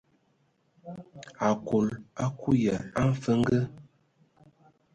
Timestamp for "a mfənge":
2.99-3.59